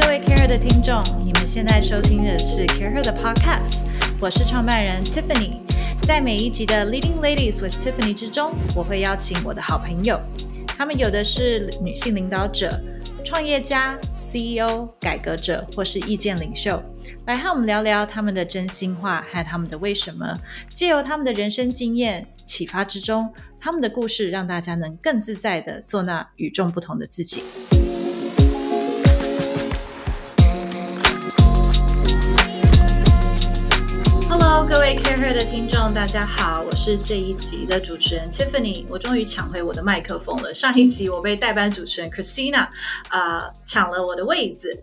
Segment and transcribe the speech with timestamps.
[0.00, 3.84] 各位 Care 的听众，你们现在收听的是 Care 的 Podcast，
[4.18, 5.58] 我是创办人 Tiffany。
[6.06, 10.18] 在每一集的 Leading Ladies with Tiffany 之中，我会邀请我的好朋友，
[10.66, 12.70] 他们有的是女性领导者、
[13.22, 16.82] 创业家、CEO、改革者或是意见领袖，
[17.26, 20.34] 来和我们聊聊他们的真心话和他们的为什么，
[20.74, 23.30] 借由他们的人生经验启发之中，
[23.60, 27.42] 他们的故事让大家能更自在的做那与众不同的自己。
[34.68, 38.84] 各位 Care Her 的听众，大家好，我是这一集的主持人 Tiffany。
[38.88, 40.54] 我终于抢回我的麦克风了。
[40.54, 42.68] 上一集我被代班主持人 Christina
[43.08, 44.80] 啊、抢了我的位子。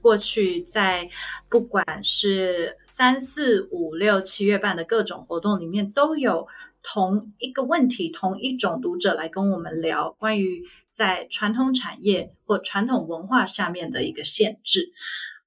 [0.00, 1.08] 过去在
[1.50, 6.48] 不管是三四五六七月办的各种活动里面，都有
[6.82, 14.90] 同一个问题、同一种读者来跟我们聊关于在传统产业或传统文化下面的一个限制。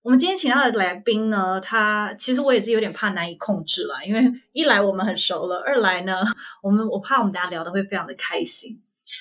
[0.06, 6.22] 我们今天请到的来宾呢，他其实我也是有点怕难以控制了，因为一来我们很熟了，二来呢，
[6.62, 8.80] 我们我怕我们大家聊的会非常的开心。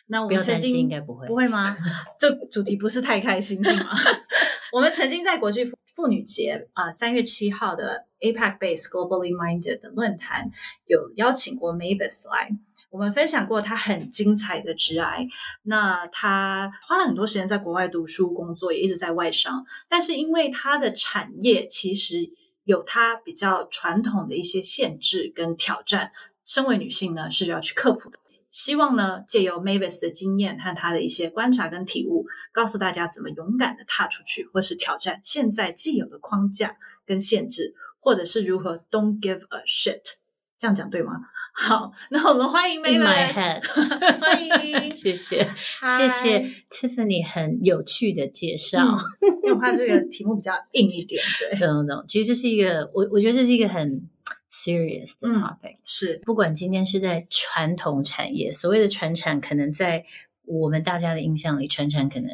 [0.08, 1.26] 那我们曾经应该不会。
[1.26, 1.74] 不会吗？
[2.20, 3.92] 这主题不是太开心是吗？
[4.74, 10.50] 我们曾经在国际妇妇女节啊三、月七号的 APAC Base Globally Minded 的论坛
[10.84, 12.50] 有邀请过 Mavis 来。
[12.94, 15.28] 我们分享过她很精彩的职涯，
[15.64, 19.66] 那她花了很多时间在国外读书、工作，也一直在外商。
[19.88, 22.30] 但是因为她的产业其实
[22.62, 26.12] 有她比较传统的一些限制跟挑战，
[26.46, 28.18] 身为女性呢是要去克服的。
[28.48, 40.14] 希望呢，借由 Mavis 的经验和她的一些观察跟体悟，告诉大家怎么勇敢的踏出去，或是挑战现在既有的框架跟限制，或者是如何 Don't give a shit。
[40.56, 41.14] 这样讲对吗？
[41.56, 43.62] 好， 那我们欢迎 my Mavis，
[44.20, 45.48] 欢迎， 谢谢，
[45.80, 46.08] 嗨。
[46.08, 46.38] 谢谢
[46.68, 48.80] Tiffany 很有趣的介绍。
[48.82, 48.98] 嗯
[49.44, 54.02] 因为我怕这个题目比较硬一点，对，懂懂，其实这是一个我我觉得这是一个很
[54.50, 55.76] serious 的嗯 topic。
[55.84, 60.04] 是，不管今天是在传统产业，所谓的传产，可能在
[60.46, 62.28] 我们大家的印象里，传产可能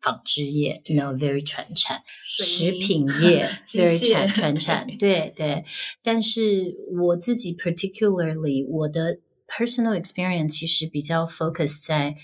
[0.00, 5.64] 纺织业，you know very 传产，食品业机 very 械传传产，对对。
[6.02, 12.16] 但是我自己 particularly 我的 personal experience 其实比较 focus 在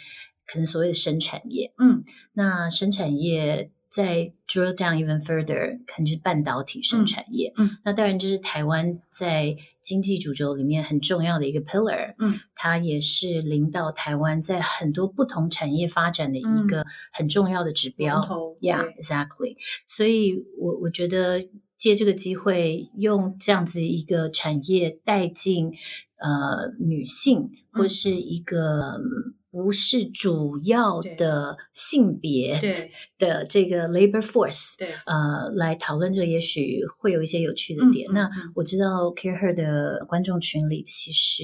[0.47, 2.03] 可能所谓的生产业，嗯，
[2.35, 7.51] 那生产业再 drill down even further，可能就是半导体生产业。
[7.57, 12.15] 嗯嗯那当然就是台湾在经济主轴里面很重要的一个 pillar。
[12.19, 18.19] 嗯，它也是领导台湾在很多不同产业发展的一个很重要的指标。
[18.19, 19.57] 龙头 Yeah, 对 exactly.
[19.87, 25.73] 所以我我觉得借这个机会，用这样子一个产业带进
[26.19, 29.01] 呃女性或嗯是一个。
[29.01, 32.93] 嗯不是主要的性别对。
[33.19, 38.07] 的这个 labor force，对，呃，来讨论这个，也许会有一些有趣的点。
[38.13, 41.43] 那我知道 Care Her 的观众群里其实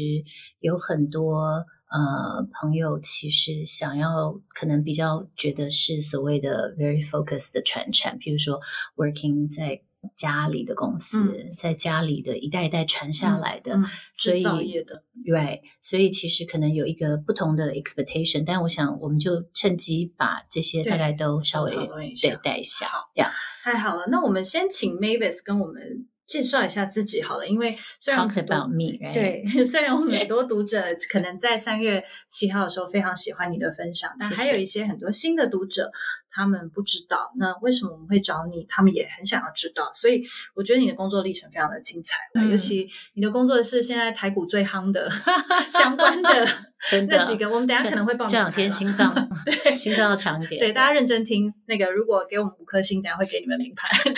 [0.61, 8.61] 有很多呃朋友，其实想要可能比较觉得是所谓的 very focused 的传产，比如说
[8.97, 9.81] working 在
[10.17, 23.31] 家里的公司，在家里的一代一代传下来的，嗯所以制造业的，Right，所以其实可能有一个不同的 expectation，但我想我们就趁机把这些大概都稍微对带一下好呀。
[23.63, 29.13] 太好了，那我们先请 Mavis 跟我们介绍一下自己好了，因为虽然 about me，right？
[29.13, 35.91] 对， 虽然我们很多读者可能在三月七号的时候非常喜欢你的分享，但还有一些很多新的读者，
[36.31, 37.31] 他们不知道。
[37.37, 38.65] 那为什么我们会找你？
[38.67, 39.91] 他们也很想要知道。
[39.93, 45.11] 所以我觉得你的工作历程非常的精彩，嗯尤其你的工作是现在台股最夯的
[45.69, 46.49] 相关的
[46.91, 49.15] 真的那几个，我们等下可能会报这两天心脏
[49.45, 50.59] 对心脏要强一点。
[50.59, 51.53] 对，大家认真听。
[51.67, 53.89] 那个，如果给我们五颗星，等下会给你们名牌。
[54.03, 54.13] 对，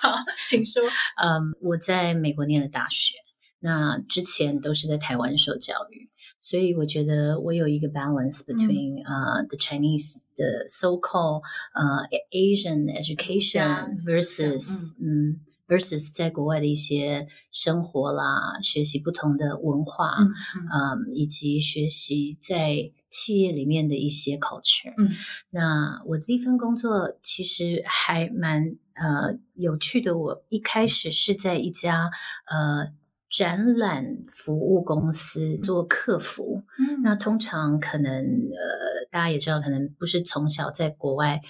[0.00, 0.16] 好，
[0.48, 0.82] 请说。
[1.22, 3.14] 嗯，我在美国念的大学，
[3.60, 6.08] 那之前都是在台湾受教育，
[6.40, 11.42] 所以我觉得我有一个 balance between 呃、the Chinese 的 so called
[11.74, 20.32] 呃 Asian education versus 嗯 versus 在国外的一些生活啦，学习不同的文化，嗯
[20.72, 24.94] 嗯，以及学习在企业里面的一些 culture。
[24.96, 25.10] 嗯，
[25.50, 30.16] 那我的第一份工作其实还蛮呃有趣的。
[30.16, 32.10] 我一开始是在一家
[32.46, 32.92] 呃
[33.28, 36.62] 展览服务公司做客服。
[36.78, 41.40] 嗯那通常可能呃大家也知道，可能不是从小在国外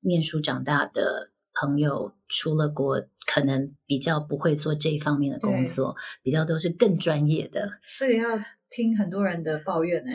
[0.00, 7.68] 念书长大的朋友，出了国可能比较不会做这一方面的工作，比较都是更专业的。
[7.96, 8.38] 这个要
[8.70, 10.12] 听很多人的抱怨呢。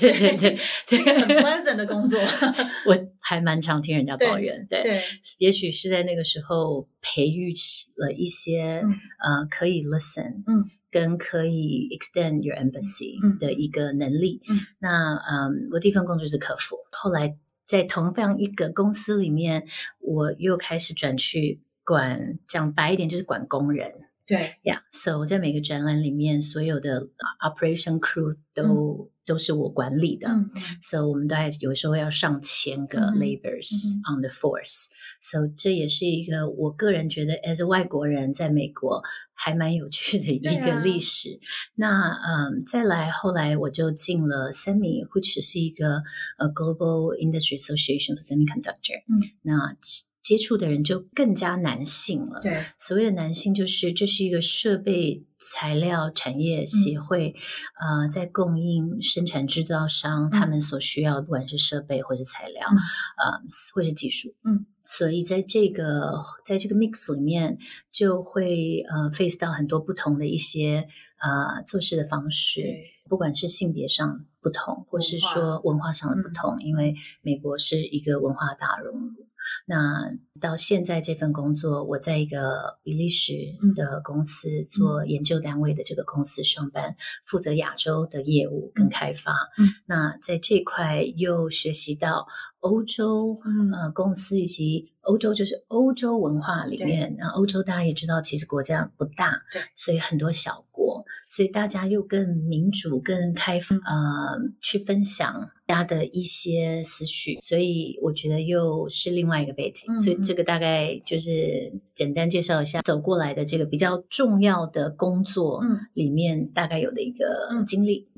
[0.00, 0.58] 对对对
[0.88, 2.18] 对， 很 pleasant 的工作。
[2.86, 5.02] 我还蛮常听人家抱怨，对，对，
[5.38, 8.82] 也许是在那个时候培育起了一些
[9.22, 14.40] 呃可以 listen，嗯，跟可以 extend your empathy 嗯的一个能力。
[14.48, 17.36] 嗯那嗯，我第一份工作是客服，后来
[17.66, 19.64] 在同样一个公司里面，
[20.00, 23.92] 我又开始转去管，讲白一点就是管工人。
[24.28, 30.28] 对，呀、yeah,，so 我在每个展览里面，所有的呃 operation crew 都、都是我管理的。
[30.28, 30.50] 嗯
[30.82, 33.72] So 我们大概有时候要上千个 laborers
[34.04, 34.88] on the force，、
[35.22, 39.02] So 这也是一个我个人觉得 as a 外国人在美国
[39.32, 41.40] 还蛮有趣的一个历史。
[41.74, 46.02] 那嗯，再来后来我就进了 SEMI，which 是一个
[46.36, 48.98] 呃 Global Industry Association for Semiconductor。
[49.08, 49.74] 嗯，那
[50.22, 52.40] 接触的人就更加男性了。
[52.40, 57.34] 对，所谓的男性，就是这是一个设备材料产业协会，
[57.80, 63.40] 嗯呃，在供应生产制造商他们所需要，不管是设备或是材料，嗯呃，
[63.74, 64.66] 或是技术，嗯。
[64.90, 66.14] 所以在这个
[66.46, 67.58] 在这个 mix 里面，
[67.92, 70.88] 就会呃 face 到很多不同的一些
[71.20, 79.27] 呃做事的方式，对不管是性别上不同，或是说文化上的不同，因为美国是一个文化大熔炉。
[79.66, 80.10] 那
[80.40, 83.32] 到现在这份工作，我在一个比利时
[83.74, 86.96] 的公司做研究单位的这个公司上班，
[87.26, 89.32] 负责亚洲的业务跟开发。
[89.58, 89.66] 嗯。
[89.86, 92.26] 那在这块又学习到
[92.60, 93.72] 欧洲嗯。
[93.72, 115.78] 呃公司以及欧洲就是欧洲文化里面，那欧洲大家也知道，其实国家不大，对，所以很多小国，所以大家又更民主、更开放，呃，去分享大家的一些思绪，所以我觉得又是另外一个背景，嗯所以这个大概就是简单介绍一下走过来的这个比较重要的工作嗯。
[115.94, 118.08] 里面大概有的一个嗯经历。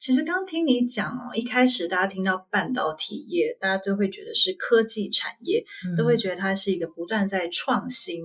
[0.00, 5.64] 其实刚听你讲哦，一开始大家听到半导体业，大家都会觉得是科技产业，
[5.96, 8.20] 都会觉得它是一个不断在创新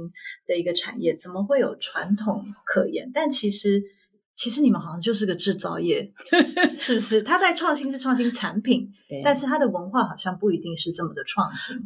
[0.48, 3.12] 的一个产业，怎么会有传统可言？
[3.14, 3.84] 但其实，
[4.36, 6.12] 其实你们好像就是个制造业，
[6.78, 7.24] 是不是？
[7.24, 11.78] 他在创新是创新产品，对，但是他的文化好像不一定是这么的创新。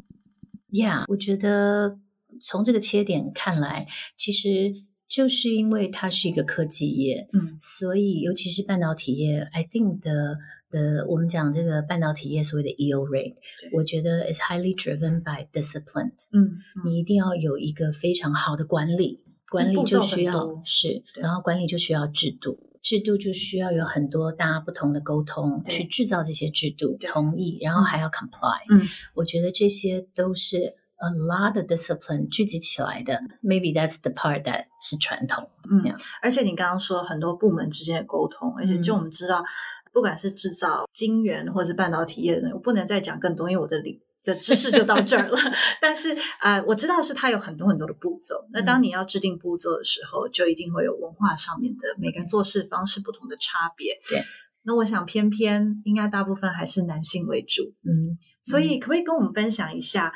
[0.71, 1.97] Yeah，我觉得
[2.41, 3.87] 从这个切点看来，
[4.17, 4.73] 其实
[5.07, 10.37] 就是因为它是一个科技业，嗯所以尤其是半导体业，I think 的
[10.69, 16.11] 的我们讲这个半导体业所谓的 EO rate，对我觉得 is highly driven by discipline。
[16.31, 22.59] 嗯你一定要有一个非常好的管理，管理就需要是，然后管理就需要制度。
[22.81, 28.57] 制度就需要有很多大家不同的沟通，去制造这些制度，同意，然后还要 comply。
[28.71, 28.81] 嗯，
[29.13, 33.19] 我觉得这些都是 a lot of discipline 聚集起来的。
[33.43, 35.49] Maybe that's the part that 是传统。
[35.69, 39.43] 嗯而且你刚刚说很多部门之间的沟通，而且嗯就我们知道，
[39.91, 43.99] 不管是制造晶圆或者是半导体业的人，我不能再讲更多，因为我的理
[44.29, 45.37] 的知识就到这儿了。
[45.81, 48.35] 但是啊、呃我知道是它有很多很多的步骤。
[48.51, 53.93] 那当你要制定步骤的时候，就一定会有文化上面的每个人做事方式不同的差别。
[54.07, 54.23] 对。
[54.63, 60.13] 那我想，偏偏应该大部分还是男性为主，嗯，所以可不可以跟我们分享一下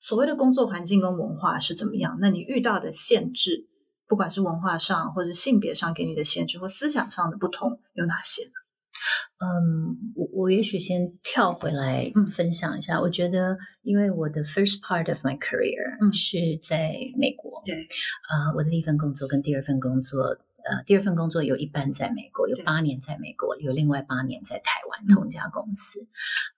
[0.00, 2.18] 所谓的工作环境跟文化是怎么样？
[2.20, 3.66] 那你遇到的限制，
[4.06, 8.50] 不管是文化上或者性别上给你的限制，或思想上的不同有哪些呢？
[9.38, 12.26] 嗯，我我也许先跳回来嗯。
[12.30, 13.00] 分享一下。
[13.00, 16.12] 我觉得，因为我的 first part of my career 嗯。
[16.12, 17.74] 是在美国，对，
[18.28, 26.00] 呃，我的第一份工作跟第二份工作，呃，第二份工作有一半在美国，有八年在美国，有另外八年在台湾嗯同一家公司。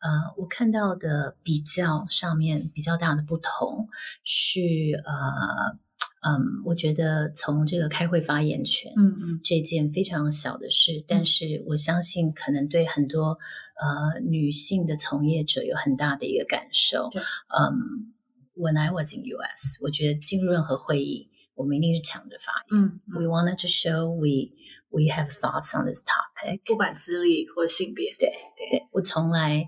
[0.01, 3.89] 呃，我看到的比较上面比较大的不同
[4.25, 4.61] 是，
[5.05, 5.79] 呃，
[6.23, 13.39] 嗯，我觉得从这个开会发言权，嗯嗯这件非常小的事，但是我相信可能对很多
[13.81, 17.09] 呃女性的从业者有很大的一个感受。
[17.49, 18.13] 嗯
[18.55, 22.83] ，When I was in US，我觉得进入任何会议，我们一定是抢着发言。
[22.83, 24.53] 嗯 We wanted to show we
[24.91, 26.61] we have thoughts on this topic。
[26.67, 28.29] 不管资历或性别，对
[28.71, 29.67] 对，我从来，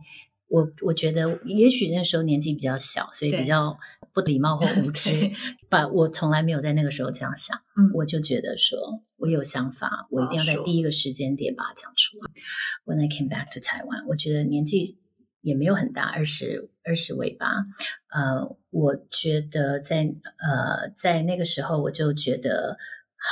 [0.53, 3.79] 我我觉得，也许那时候年纪比较小，所以比较
[4.13, 5.33] 不礼貌或无知对，
[5.71, 7.57] 把我从来没有在那个时候这样想。
[7.75, 8.79] 嗯我就觉得说，
[9.17, 12.31] 我有想法，我一定要在第一个时间点把它讲出来。
[12.85, 14.99] When I came back to Taiwan，我觉得年纪
[15.41, 17.47] 也没有很大，二十二十尾巴。
[18.11, 20.03] 呃，我觉得在
[20.37, 22.77] 呃在那个时候，我就觉得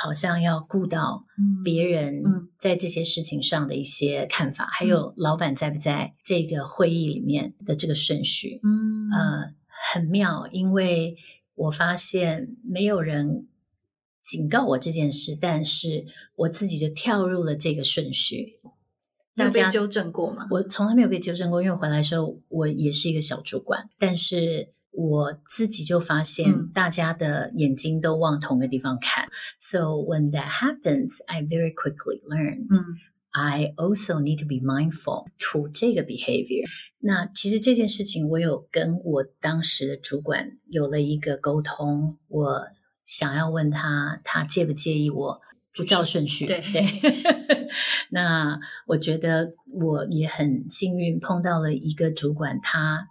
[0.03, 8.61] 好像要顾到嗯别人嗯在这些事情上的一些看法，还有老板在不在这个会议里面的这个顺序。
[8.63, 9.55] 嗯呃，
[9.93, 11.17] 很妙，因为
[11.55, 13.49] 我发现没有人
[14.23, 16.05] 警告我这件事，但是
[16.37, 18.57] 我自己就跳入了这个顺序。
[19.37, 20.47] 大家被纠正过吗？
[20.51, 29.29] 我从来没有被纠正过，因为我回来的时候我也是一个小主管，但是我自己就发现嗯大家的眼睛都往同一个地方看。
[29.59, 32.99] So when that happens, I very quickly learned 嗯
[33.33, 36.69] I also need to be mindful to 这个 behavior。
[36.99, 42.63] 那其实这件事情，我有跟我当时的主管有了一个沟通，我
[43.05, 45.41] 想要问他，他介不介意我
[45.73, 46.45] 不照顺序？
[46.47, 46.85] 对对。
[48.11, 53.07] 那我觉得我也很幸运碰到了一个主管，他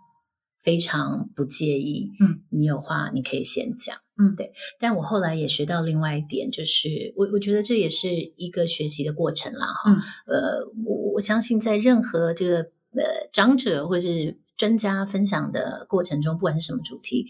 [0.60, 2.12] 非常不介意。
[2.20, 3.98] 嗯，你有话你可以先讲。
[4.22, 4.51] 嗯对。
[4.80, 9.68] 但我后来也学到另外一点，就是我我觉得这也是一个学习的过程啦。
[9.68, 9.96] 哈，嗯
[10.28, 12.58] 呃，我我相信在任何这个
[12.92, 17.25] 呃长者或是专家分享的过程中，不管是什么主题，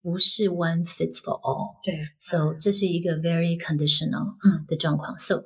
[0.00, 1.70] 不是 one fits for all。
[1.82, 5.18] 对 So 这是一个 very conditional 嗯的状况。
[5.18, 5.44] So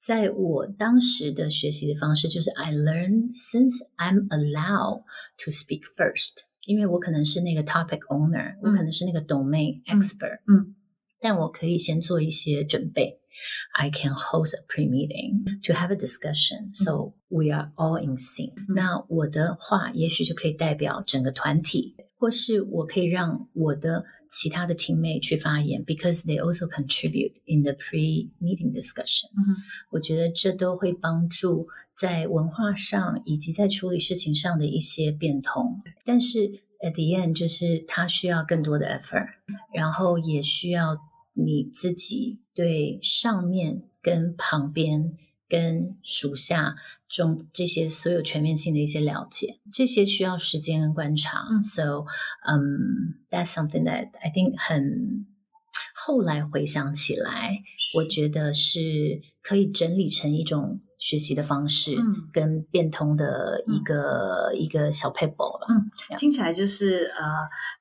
[0.00, 5.04] 在我当时的学习的方式就是 I learn since I'm allowed
[5.44, 10.75] to speak first，因为我可能是那个 topic owner，、我可能是那个 domain 嗯 expert，嗯
[11.19, 13.19] 但我可以先做一些准备。
[13.73, 24.76] I can host a pre-meeting to have a discussion, so we are all in sync、嗯那我的话，也许就可以代表整个团体， 或是我可以让我的其他的
[24.76, 29.26] teammate 去发言，because they also contribute in the pre-meeting discussion。
[29.34, 29.56] 嗯
[29.90, 35.82] 我觉得这都会帮助在文化上以及在处理事情上的一些变通。
[36.04, 36.48] 但是
[36.80, 39.26] at the end，就是它需要更多的 effort，
[39.74, 40.96] 然后也需要
[41.34, 45.16] 你自己对上面跟旁边。
[45.52, 46.74] 跟属下
[47.10, 51.46] 中这些所有全面性的一些了解，这些需要时间跟观察。
[51.50, 52.06] 嗯 So,
[52.46, 55.26] um, that's something that I think 很
[55.94, 57.62] 后来回想起来，
[57.96, 65.66] 我觉得是可以整理成一种学习的方式，嗯跟变通的一个、一个小 paper 吧。
[66.16, 67.26] 听起来就是呃，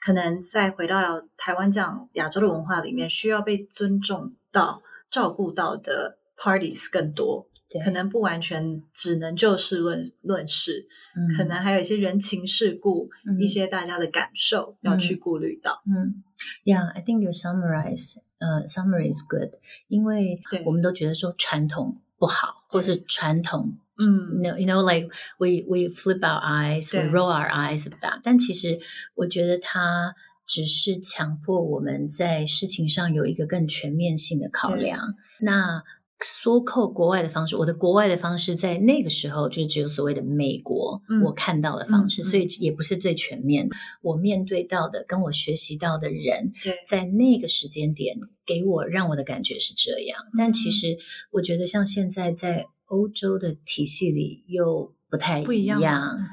[0.02, 15.82] 可能再回到台湾这样亚洲的文化里面，需要被尊重到、照顾到的 parties 更多，对，可能不完全只能就事论论事，嗯可能还有一些人情世故、嗯一些大家的感受要去顾虑到。
[15.86, 16.24] 嗯
[16.66, 19.52] ，Yeah, I think your summarize, 呃、summary is good，
[19.88, 23.78] 因为我们都觉得说传统不好，或是传统。
[23.98, 28.00] 嗯 You know, you know, like we we flip our eyes, we roll our eyes at
[28.02, 28.22] that.
[28.24, 28.80] 但其实
[29.14, 30.16] 我觉得它
[30.48, 35.16] 只是强迫我们在事情上有一个更全面性的考量。
[35.40, 35.84] 那
[36.24, 43.76] 缩扣国外的方式，我的国外的方式在那个时候就只有所谓的美国、嗯我看到的方式，所以也不是最全面的。
[44.02, 50.98] 我面对到的跟我学习到的人，对在那个时间点给我让我的感觉是这样，但其嗯实
[51.32, 55.80] 我觉得像现在在欧洲的体系里又不太不一样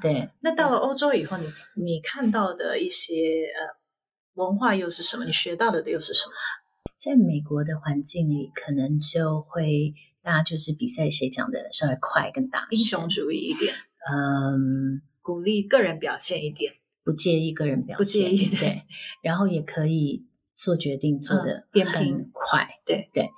[0.02, 1.44] 对，那到了欧洲以后，你
[1.82, 3.78] 你看到的一些呃
[4.34, 5.24] 文化又是什么？
[5.24, 6.32] 你学到的又是什么？
[6.98, 13.72] 在美国的环境里，可能就会大家就是比赛谁讲的稍微快更大英雄主义一点，
[14.12, 16.72] 嗯，鼓励个人表现一点，
[17.04, 18.82] 不介意个人表现，不介意对对，
[19.22, 20.26] 然后也可以
[20.56, 23.08] 做决定做的嗯扁很平快，对。
[23.12, 23.30] 对。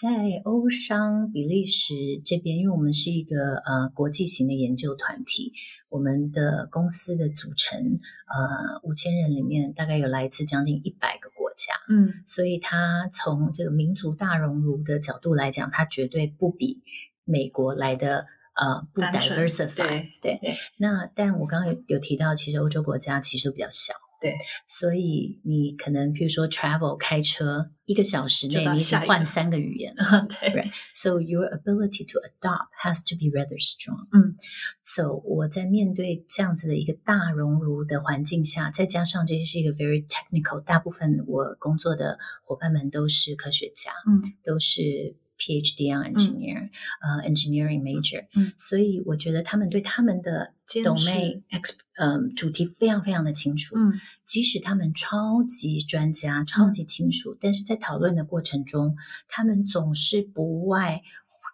[0.00, 1.92] 在欧商比利时
[2.24, 5.52] 这边，因为我们是一个呃国际型的研究团体，
[5.90, 16.82] 我们的公司的组成呃五千人里面，大概有来自将近一百个国家，嗯所以它从这个民族大熔炉的角度来讲，它绝对不比
[17.24, 20.08] 美国来的呃不 diversify。
[20.22, 23.92] 对对那但我刚刚有有提到，其实欧洲国家其实都比较小。
[24.22, 24.36] 对，
[24.66, 30.26] 所以你可能比如说 travel 开车一个小时内，你已经到下一个换三个语言了。
[30.30, 30.72] 对 Right.
[30.94, 34.06] So your ability to adopt has to be rather strong.
[34.12, 34.36] 嗯
[34.84, 46.70] ，So 我在面对这样子的一个大熔炉的环境下，再加上这是一个 very technical，大部分我工作的伙伴们都是科学家，嗯都是 PhD on engineer，、
[47.00, 53.92] 呃 engineering major，嗯所以我觉得他们对他们的 domain ex 嗯、主题非常非常的清楚，嗯。
[54.24, 58.96] 即使他们超级专家、超级清楚，但是在讨论的过程中，
[59.28, 61.02] 他们总是不外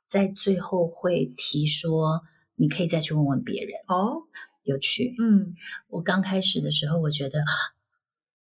[0.07, 2.23] 在最后会提说
[2.55, 3.73] ：“你可以再去问问别人。
[3.89, 4.23] 哦”
[4.63, 5.15] 有趣。
[5.19, 5.55] 嗯。
[5.89, 7.53] 我刚开始的时候，我觉得啊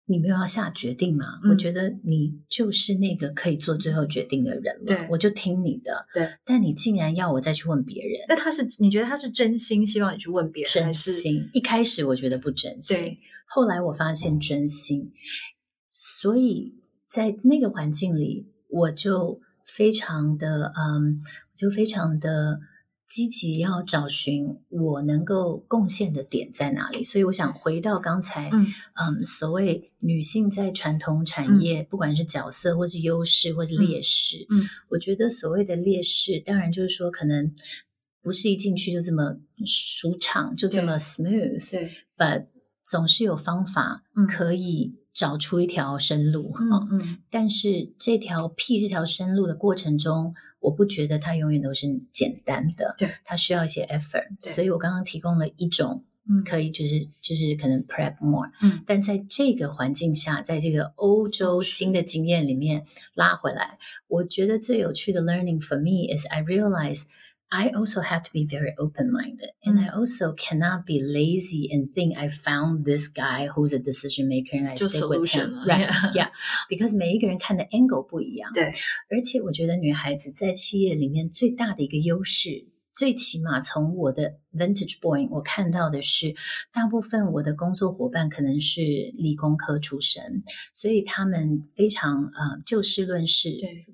[0.06, 1.26] 你没有要下决定嘛？
[1.44, 6.06] 嗯我觉得你就是那个可以做最后决定的人了，对我就听你的。
[6.14, 11.50] 对，但你竟然要我再去问别人，那他是你觉得他是真心希望你去问别人，还真是心。
[11.54, 15.12] 一开始我觉得不真心对，后来我发现真心，
[15.90, 16.76] 所以
[17.10, 21.20] 在那个环境里，我就非常的嗯，
[21.56, 22.60] 就非常的。
[23.14, 28.66] 积极要找寻我能够贡献的点在哪里，所以我想回到刚才，嗯。
[28.96, 37.54] 嗯，所谓女性在传统产业，不管是角色或是优势或是劣势，嗯，我觉得所谓的劣势，当然就是说可能
[38.24, 42.48] 不是一进去就这么舒畅，就这么 smooth，对，but
[42.84, 50.34] 总是有方法可以找出一条生路，嗯嗯，但是这条辟这条生路的过程中。
[50.64, 63.78] 我不觉得它永远都是简单的，对，它需要一些 effort，所以我刚刚提供了一种，嗯，可以就是就是可能 prep more，嗯，但在这个环境下，在这个欧洲新的经验里面拉回来，
[64.08, 67.04] 我觉得最有趣的 learning for me is I realize。
[67.53, 69.53] I also have to be very open minded.
[69.65, 74.29] And I also cannot be lazy and think I found this guy who's a decision
[74.29, 75.65] maker and I stick with him.
[75.67, 75.89] Right.
[76.13, 76.29] Yeah.
[76.69, 78.53] Because 每一个人看的 angle 不一样。
[78.53, 78.65] 对。
[79.09, 86.35] 而且我觉得女孩子在企业里面最大的一个优势最起码从我的 Vintage Boy，我看到的是，
[86.73, 88.81] 大部分我的工作伙伴可能是
[89.15, 90.43] 理工科出身，
[90.75, 93.51] 所以他们非常呃就事论事，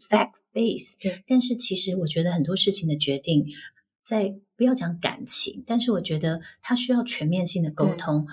[0.08, 1.00] fact base。
[1.02, 3.46] 对，但是其实我觉得很多事情的决定，
[4.02, 8.26] 在不要讲感情，但是我觉得它需要全面性的沟通。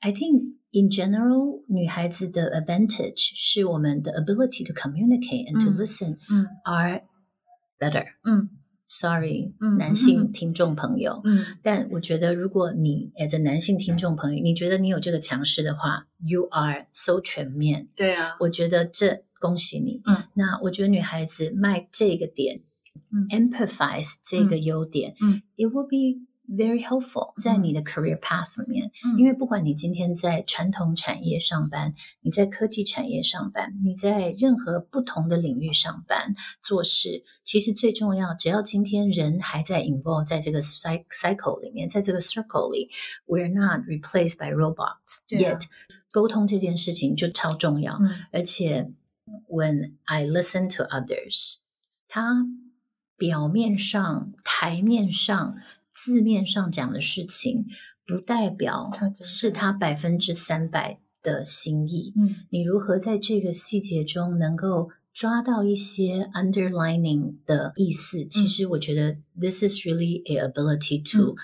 [0.00, 6.18] I think in general，女孩子的 advantage 是我们的 ability to communicate and to listen
[6.64, 7.02] are
[7.78, 8.06] better。
[8.24, 8.50] 嗯。
[8.94, 22.61] Sorry，男性听众朋友，嗯，但我觉得如果你 as a 男性听众朋友，你觉得你有这个强势的话，You are so 全面，对啊，我觉得这 恭喜你，嗯，那我觉得女孩子卖这个点，
[23.11, 26.25] 嗯，empathize 这个优点，嗯，it will be。
[26.49, 42.89] Very helpful，在你的 career path 里面，因为不管你今天在传统产业上班，你在科技产业上班，你在任何不同的领域上班做事，其实最重要，只要今天人还在 involve 在这个 cycle 里面，在这个 circle 里
[43.25, 45.63] ，we're not replaced by robots yet。
[46.11, 47.99] 沟通这件事情就超重要，
[48.31, 48.89] 而且
[49.47, 51.57] when I listen to others，
[52.07, 52.45] 他
[53.17, 55.55] 表面上、台面上。
[55.99, 57.65] 字面上讲的事情，
[58.05, 62.13] 不代表是他百分之三百的心意。
[62.15, 68.23] 嗯，你如何在这个细节中能够抓到一些 underlining 的意思？
[68.27, 71.35] 其实我觉得 this is really a ability to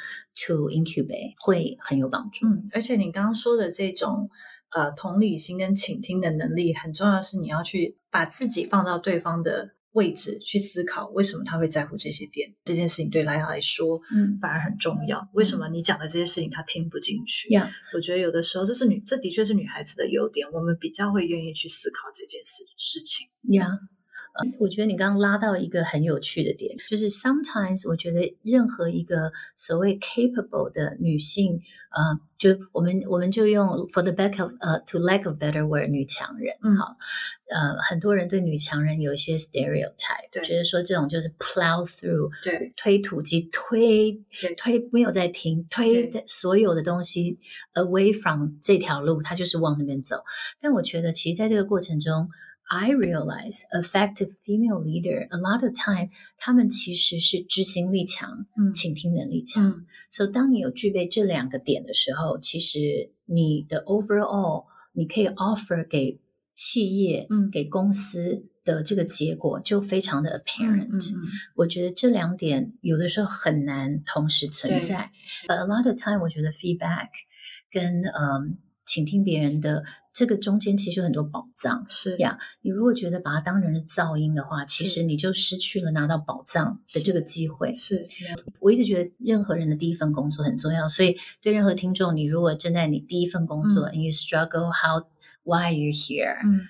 [0.45, 2.45] to incubate 会很有帮助。
[2.45, 4.29] 嗯，而且你刚刚说的这种
[4.75, 9.75] 呃同理心跟倾听的能力，很重要是你要去把自己放到对方的。
[9.93, 15.29] 位置去思考为什么他会在乎这些点，这件事情对莱雅来说，嗯，反而很重要。
[15.33, 17.49] 为什么你讲的这些事情他听不进去？
[17.49, 23.27] 呀，我觉得有的时候这是女，这的确是女孩子的优点，我们比较会愿意去思考这件事事情。
[23.53, 23.67] 呀。
[24.33, 36.97] 呃，我觉得你刚刚拉到一个很有趣的点，就是 sometimes 我觉得任何一个所谓 capable 的女性，呃，就我们我们就用 for the back of 呃 to lack of better word 女强人，嗯，好，
[37.49, 44.19] 呃，很多人对女强人有一些 stereotype，觉得说这种就是 plow through，对，推土机推
[44.57, 47.37] 推没有在停，推所有的东西
[47.75, 50.23] away from 这条路，她就是往那边走。
[50.59, 52.29] 但我觉得其实在这个过程中。
[52.70, 59.86] I realize effective female leader a lot of time，他们其实是执行力强，嗯，倾听能力强。
[60.10, 66.20] So 当你有具备这两个点的时候，其实你的 overall 你可以 offer 给
[66.54, 71.14] 企业、嗯，给公司的这个结果就非常的 apparent。
[71.54, 75.10] 我觉得这两点有的时候很难同时存在。
[75.46, 77.08] But a lot of time，我觉得 feedback
[77.70, 78.58] 跟嗯。
[78.85, 82.37] 倾听别人的这个中间其实有很多宝藏，是呀。
[82.61, 87.73] 你如果觉得把它当成是噪音的话，其实你就失去了拿到宝藏的这个机会。
[87.73, 88.05] 是，
[88.59, 95.07] 我一直觉得任何人的第一份工作很重要，所以对任何听众，你如果正在你第一份工作，and you struggle how
[95.43, 96.67] why you here，嗯，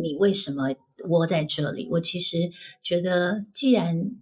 [0.00, 0.74] 你为什么
[1.08, 1.88] 窝在这里？
[1.90, 2.38] 我其实
[2.82, 4.12] 觉得，既然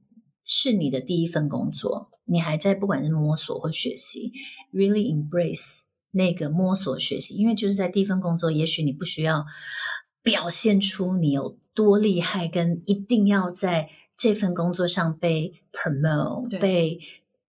[0.42, 4.32] 是你的第一份工作，你还在不管是摸索或学习
[4.72, 5.85] ，really embrace。
[6.16, 9.44] 那个摸索学习，因为就是在第一份工作，也许你不需要
[10.22, 16.98] 表现出你有多厉害，跟一定要在这份工作上被 promote，被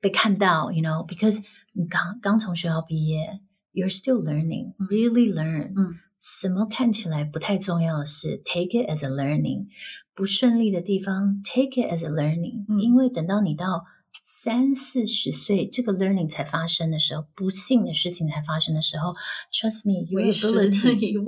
[0.02, 1.42] 被看到，you know，because
[1.74, 3.40] 你刚刚从学校毕业
[3.74, 9.68] ，you're still learning，really learn，嗯，什么看起来不太重要的事，take it as a learning，
[10.14, 13.86] 不顺利的地方，take it as a learning，因为等到你到。
[14.30, 19.14] 三四十岁，这个 learning 才发生的时候，不幸的事情才发生的时候
[19.54, 21.24] ，trust me，your ability，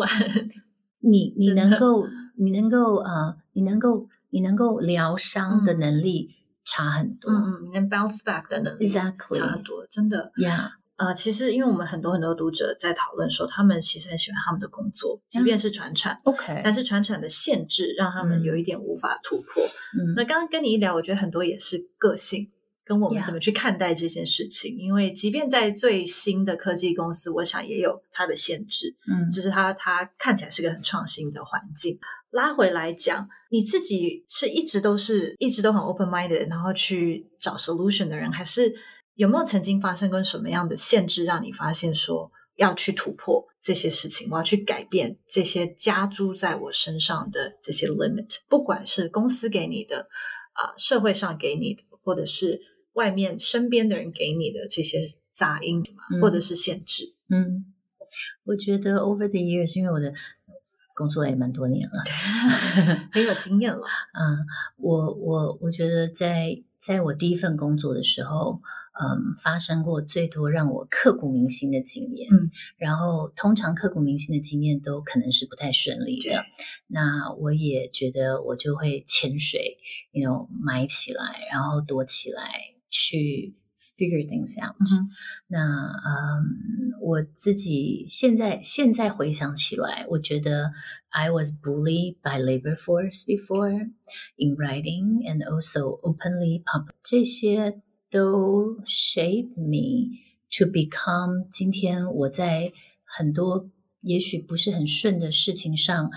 [0.99, 2.03] 你 你能够，
[2.35, 6.31] 你能够呃，你你能够你能够疗伤的能力
[6.65, 7.31] 差很多。
[7.31, 10.33] 嗯嗯，你能 bounce back 的能力 Exactly 差很多，真的。
[10.35, 19.63] Yeah，呃，其实因为我们很多很多读者在讨论说，他们其实很喜欢他们的工作，即便是传产，OK，但是传产的限制让他们嗯有一点无法突破。
[19.97, 22.51] 嗯那刚刚跟你一聊，我觉得很多也是个性。
[22.89, 24.75] 跟我们怎么去看待这件事情。
[24.79, 29.29] 因为即便在最新的科技公司，我想也有它的限制，嗯。
[29.29, 31.99] 只是它它看起来是个很创新的环境。
[32.31, 38.73] 拉回来讲，你自己是一直都是一直都很 open minded，然后去找 solution 的人，还是
[39.13, 50.07] 有没有曾经发生过什么样的限制，让你发现说要去突破这些事情，我要去改变这些加诸在我身上的这些 limit，不管是公司给你的
[50.53, 52.59] 啊、社会上给你的，或者是
[52.99, 54.99] 外面身边的人给你的这些
[55.31, 55.81] 杂音，
[56.11, 57.15] 嗯或者是限制。
[57.29, 57.63] 嗯，
[58.43, 60.13] 我觉得 over the years，因为我的
[60.93, 62.03] 工作也蛮多年了，
[63.13, 63.79] 很有经验了。
[64.19, 68.59] 嗯，我我我觉得在在我第一份工作的时候，
[69.01, 72.27] 嗯，发生过最多让我刻骨铭心的经验。
[72.29, 76.43] 嗯，然后通常刻骨铭心的经验都可能是不太顺利的。
[76.87, 79.77] 那我也觉得我就会潜水
[80.11, 82.43] ，you know，埋起来，然后躲起来
[82.90, 84.74] 去 figure things out。
[84.80, 85.10] 嗯哼
[85.48, 90.72] 那嗯，我自己现在现在回想起来，我觉得
[91.10, 93.90] I was bullied by labor force before
[94.36, 100.18] in writing and also openly public，这些都 shape me
[100.56, 102.72] to become 今天我在
[103.04, 103.68] 很多
[104.00, 106.10] 也许不是很顺的事情上，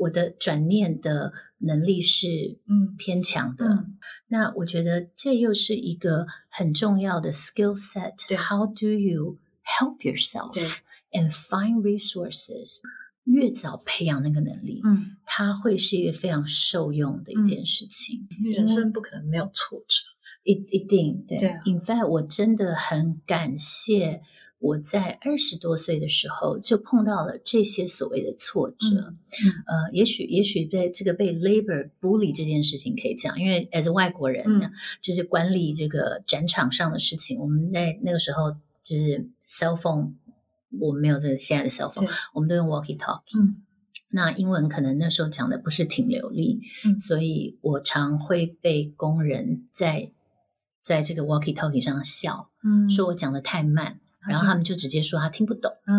[0.00, 2.26] 我的转念的能力是
[2.66, 3.66] 嗯偏强的。
[3.66, 8.14] 嗯那我觉得这又是一个很重要的 skill set。
[8.28, 10.78] 对 How do you help yourself
[11.10, 12.80] and find resources？
[13.24, 18.26] 越早培养那个能力，嗯，它会是一个非常受用的一件事情。
[18.42, 19.96] 因为人生不可能没有挫折。
[20.42, 21.38] 一一定对。
[21.38, 24.22] 对啊 In fact，我真的很感谢
[24.60, 28.76] 我在二十多岁的时候就碰到了这些所谓的挫折。
[28.86, 29.18] 嗯
[29.66, 40.12] 呃，也许也许被这个被 labor bully 这件事情可以讲，因为 as 外国人呢，嗯就是管理这个展场上的事情，我们在那个时候就是 cell phone，
[40.78, 43.40] 我们没有这个现在的 cell phone，我们都用 walkie talkie。
[43.40, 43.62] 嗯
[44.12, 50.10] 那英文可能那时候讲的不是挺流利，嗯所以我常会被工人在
[50.82, 55.70] 在这个 walkie talkie 上笑，嗯说我讲的太慢，然后他们就直接说他听不懂。
[55.84, 55.94] 啊，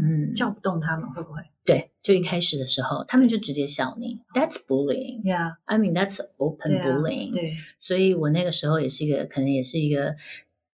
[0.00, 5.22] 嗯，叫不动他们会不会 对，就一开始的时候，他们就直接笑你，That's bullying。
[5.22, 7.32] ？Yeah，I mean that's open bullying。
[7.32, 10.16] 对，所以我那个时候也是一个，可能也是一个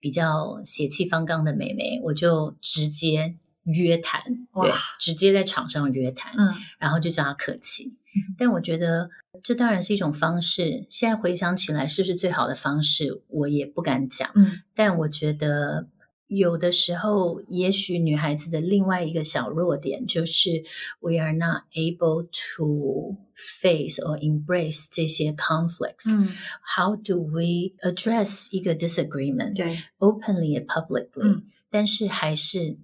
[0.01, 4.23] 比较血气方刚的妹妹，我就直接约谈，
[4.55, 7.95] 对，直接在场上约谈，嗯然后就叫他客气。
[8.39, 9.11] 但我觉得
[9.43, 14.31] 这当然是一种方式，现在回想起来是不是最好的方式，我也不敢讲。
[14.35, 15.87] 嗯但我觉得
[16.29, 20.63] 有的时候，也许女孩子的另外一个小弱点就是
[21.01, 26.11] we are not able to face or embrace 这些 conflicts。
[26.11, 26.29] 嗯
[26.77, 32.79] ，How do we address 一个 disagreement 对，openly and publicly？、嗯但是还是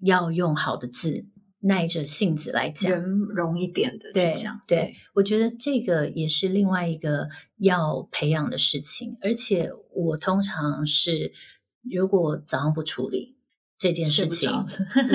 [0.00, 1.24] 要用好的字，
[1.60, 2.92] 耐着性子来讲。
[2.92, 11.32] 圆融一点的对去讲，对，我觉得这个也是另外一个要培养的事情，而且我通常是
[11.90, 13.36] 如果早上不处理
[13.78, 14.50] 这件事情，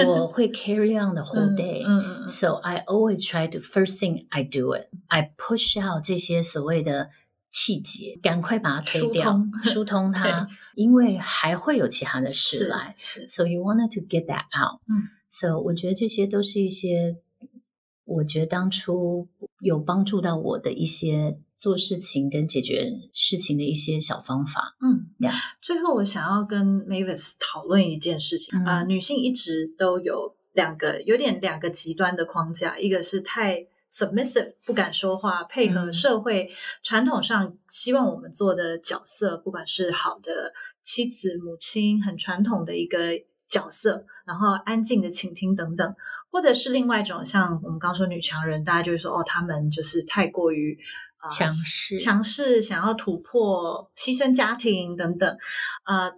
[0.07, 1.83] 我会 carry on the whole 嗯 day。
[1.85, 4.89] 嗯嗯嗯 So I always try to first thing I do it.
[5.07, 7.09] I push out 这些所谓的
[7.51, 12.95] 气节，赶快把它推掉，疏通疏通它，因为还会有其他的事来。
[12.97, 14.79] 是，So you wanted to get that out.
[14.87, 17.17] 嗯 So 我觉得这些都是一些，
[18.05, 19.27] 我觉得当初
[19.59, 24.75] 有帮助到我的一些做事情跟解决事情的一些小方法。
[24.81, 36.49] 嗯 Yeah 最后，我想要跟 Mavis 讨论一件事情嗯啊、女性一直都有两个有点两个极端的框架，一个是太 submissive 不敢说话，配合嗯社会
[36.81, 42.97] 传统上希望我们做的角色，不管是好的妻子、母亲，很传统的一个
[43.47, 45.93] 角色，然后安静的倾听等等。
[46.33, 50.79] 或者是另外一种，像我们刚刚说女强人，大家就会说哦，她们就是太过于、
[51.21, 55.37] 呃强势强势，想要突破，牺牲家庭等等，
[55.85, 56.11] 呃，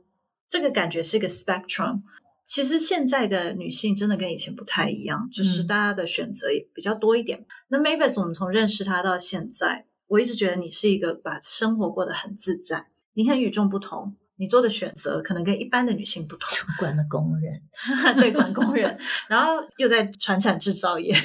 [0.48, 2.02] 这个感觉是一个 spectrum。
[2.46, 7.46] 其实现在的女性真的跟以前不太一样，就是嗯大家的选择也比较多一点。
[7.70, 16.50] 那 Mavis，我们从认识她到现在，我一直觉得你是一个把生活过得很自在，你很与众不同，你做的选择可能跟一般的女性不同。
[16.78, 17.62] 管的工人，
[18.20, 21.16] 对管工人，然后又在传产制造业。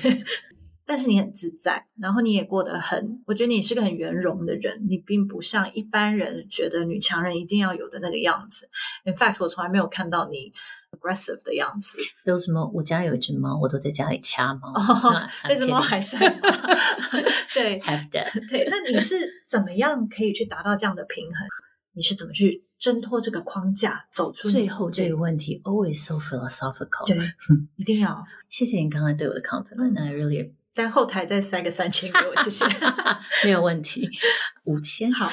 [0.90, 8.66] 但是你很自在，然后你也过得很，我觉得你是个很圆融的人，你并不像一般人觉得女强人一定要有的那个样子。
[9.04, 10.50] In fact，我从来没有看到你
[10.92, 11.98] aggressive 的样子。
[12.24, 12.66] 有什么？
[12.72, 14.72] 我家有一只猫，我都在家里掐猫。
[14.72, 16.48] 哦，那 只猫还在吗？
[17.52, 18.48] 对， have that。
[18.48, 19.14] 对，那你是
[19.46, 21.46] 怎么样可以去达到这样的平衡？
[21.92, 27.06] 你是怎么去挣脱这个框架，走出最后这个问题？Always so philosophical。
[27.06, 27.18] 对，
[27.76, 28.24] 一定要。
[28.48, 30.52] 谢谢你刚才对我的 compliment，I really。
[30.77, 32.65] 但后台再塞个三千给我，谢谢。
[33.43, 34.07] 没有问题，
[34.65, 35.11] 五千。
[35.11, 35.31] 好，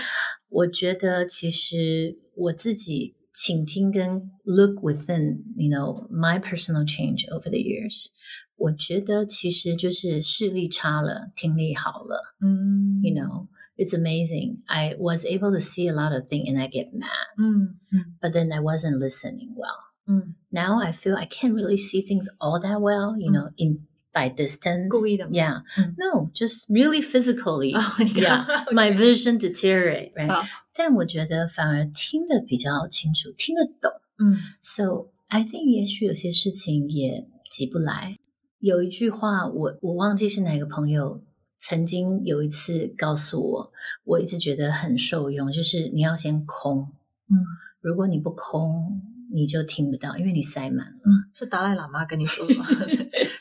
[0.49, 8.09] 我觉得其实我自己倾听跟 look within，you know my personal change over the years。
[8.57, 12.37] 我觉得其实就是视力差了，听力好了。
[12.43, 14.59] 嗯，you know。it's amazing.
[14.69, 17.09] I was able to see a lot of things and I get mad.
[17.39, 17.79] Mm,
[18.21, 19.81] But then I wasn't listening well.
[20.07, 20.35] Mm.
[20.53, 24.29] Now I feel I can't really see things all that well, you know, in by
[24.29, 24.93] distance.
[25.31, 25.61] Yeah.
[25.97, 27.75] No, just really physically.
[27.77, 28.45] Oh, yeah.
[28.49, 28.75] okay.
[28.75, 30.29] My vision deteriorate, right?
[30.29, 30.43] 好
[30.75, 33.93] 但我觉得反而听得比较清楚，听得懂。
[34.19, 38.17] 嗯 So I think 也许有些事情也急不来。
[38.59, 41.23] 有一句话，我我忘记是哪个朋友
[41.59, 43.73] 曾经有一次告诉我，
[44.05, 46.89] 我一直觉得很受用，就是你要先空。
[47.29, 47.37] 嗯，
[47.81, 49.01] 如果你不空，
[49.36, 51.02] 你就听不到，因为你塞满了。
[51.34, 52.66] 是达赖喇嘛跟你说的吗？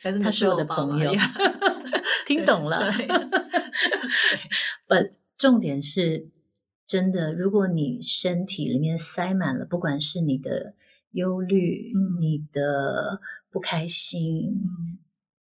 [0.02, 1.12] 还是他是我的朋友，
[2.26, 2.92] 听懂了。
[4.88, 6.28] But 重点是，
[6.86, 10.74] 真的，如果你身体里面塞满了，不管是你的
[11.12, 14.60] 忧虑、嗯你的不开心。
[14.64, 14.98] 嗯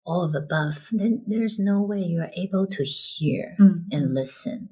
[0.06, 4.68] all of above, then there's no way you are able to hear 嗯 and listen.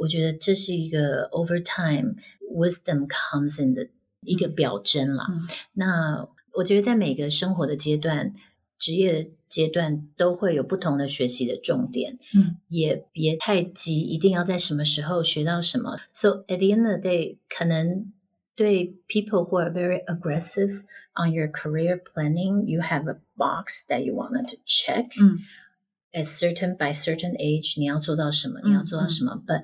[0.00, 2.16] 我觉得这是一个 over time
[2.52, 3.88] wisdom comes in 的
[4.22, 5.26] 一个表征啦。
[5.30, 5.40] 嗯
[5.74, 8.34] 那我觉得在每个生活的阶段、
[8.78, 15.96] 职业的阶段都会有不同的学习的重点，嗯也别太急，一定要在什么时候学到什么。
[16.12, 18.12] So at the end of the day，可能
[18.54, 20.82] 对 people who are very aggressive
[21.14, 25.08] on your career planning, you have a box that you wanted to check.
[25.18, 25.38] 嗯
[26.12, 28.60] At certain by certain age，你要做到什么？
[28.60, 29.62] 嗯你要做到什么？But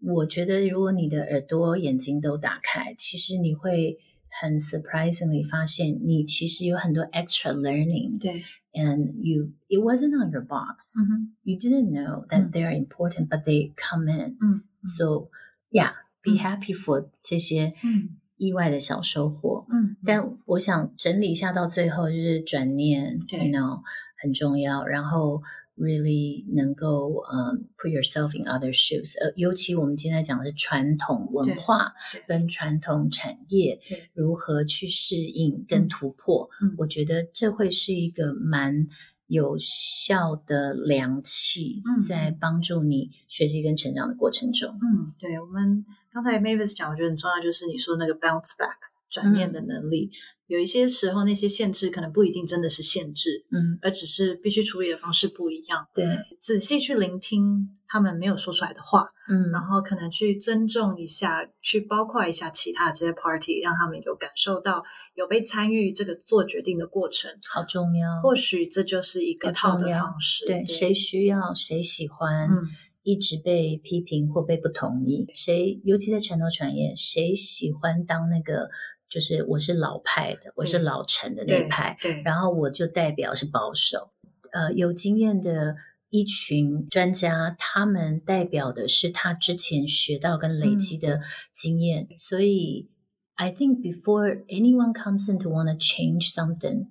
[0.00, 3.98] 我觉得，如果你的耳朵、眼睛都打开，其实你会
[4.40, 8.20] 很 surprisingly 发现，你其实有很多 extra learning。
[8.20, 10.94] 对，And you, it wasn't on your box.
[11.42, 14.36] You didn't know that 嗯 they are important, but they come in.
[14.40, 15.30] 嗯 So
[15.70, 19.66] yeah, be 嗯 happy for 这些嗯意外的小收获。
[19.70, 23.80] 嗯，但我想整理一下，到最后就是转念对，you know
[24.22, 25.42] 很重要，然后
[25.78, 31.92] really 能够嗯、put yourself in other shoes，呃，尤其我们今天讲的是传统文化
[32.26, 34.10] 跟传统产业对。
[34.14, 35.88] 如何去适应跟嗯。
[35.88, 36.74] 突破，嗯。
[36.78, 38.86] 我觉得这会是一个蛮。
[39.28, 50.10] 有效的良器嗯，在帮助你学习跟成长的过程中，嗯，对，我们刚才 Mavis 讲，我觉得很重要，就是你说的那个 bounce back 转念的能力。
[50.46, 55.86] 有一些时候，那些限制可能不一定真的是限制，嗯，而只是必须处理的方式不一样。
[55.94, 56.06] 对，
[56.40, 64.82] 仔细去聆听他们没有说出来的话，嗯，然后可能去尊重一下，去包括一下其他这些 party，让他们有感受到
[65.14, 67.30] 有被参与这个做决定的过程。
[67.52, 70.46] 好重要，或许这就是一个套的方式。
[70.46, 72.64] 对，谁需要，谁喜欢，嗯
[73.02, 78.68] 一直被批评或被不同意，谁尤其在传统产业，谁喜欢当那个
[79.08, 84.10] 就是我是老派的，我是老陈的那一派，对，然后我就代表是保守，
[84.52, 85.76] 呃，有经验的。
[86.10, 91.20] 一群专家，他们代表的是他之前学到跟累积的
[91.52, 92.88] 经验，所以
[93.34, 96.86] I think before anyone comes in to want to change something,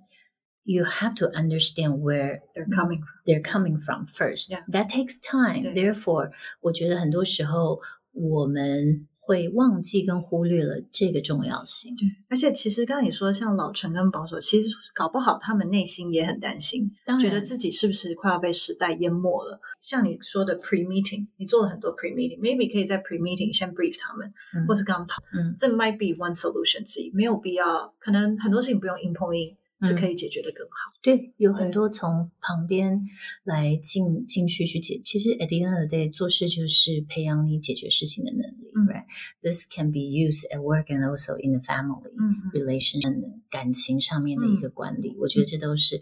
[0.62, 3.24] you have to understand where they're coming from.
[3.26, 4.52] they're coming from first.
[4.52, 4.62] Yeah.
[4.68, 5.74] That takes time.
[5.74, 6.30] Therefore，
[6.62, 11.94] 我觉得很多时候我们会忘记跟忽略了这个重要性。
[11.98, 19.60] 对而且其实刚刚你说像老陈跟保守，其实搞不好他们内心也很担心，当觉得自己是不是快要被时代淹没了。
[19.82, 30.94] 像你说的 pre meeting，你做了很多 pre meeting，maybe 可以在 pre meeting 先 brief 他们，嗯或是跟他们讨，嗯这 might be one solution 之一，没有必要，可能很多事情不用硬碰硬，是可以解决的更好。
[31.02, 33.02] 对，有很多从旁边
[33.44, 35.02] 来进进去去解。
[35.04, 38.72] 其实 at the end of the day，做事就是培养你解决事情的能力。
[38.76, 39.06] 嗯 Right?
[39.42, 45.16] This can be used at work and also in the family 嗯嗯 relation 感情上面的一个管理。
[45.20, 46.02] 我觉得这都是。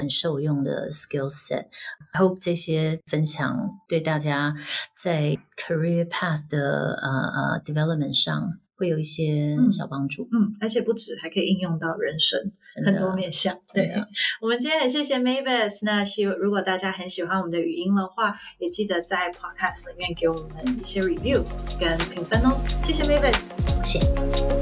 [0.00, 1.66] 很受用的 skill set。
[2.12, 4.54] I hope 这些分享对大家
[4.96, 10.28] 在 career path 的呃呃 development 上会有一些小帮助。
[10.32, 12.40] 嗯，而且不止，还可以应用到人生
[12.84, 13.58] 很多面向。
[13.74, 13.92] 对，
[14.40, 15.80] 我们今天很谢谢 Mavis。
[15.82, 21.42] 那希如果大家很喜欢我们的语音的话，也记得在 Podcast 里面给我们一些 review
[21.78, 22.56] 跟评分哦。
[22.82, 23.50] 谢谢 Mavis，
[23.84, 24.57] 谢谢。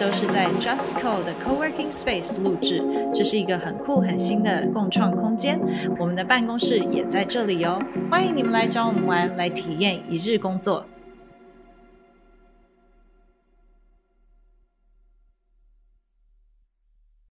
[0.00, 2.82] 都是在 JustCo 的 Co-working Space 录制，
[3.14, 5.60] 这是一个很酷很新的共创空间。
[5.98, 7.78] 我们的办公室也在这里哦，
[8.10, 10.86] 欢迎你们来找我们玩，来体验一日工作。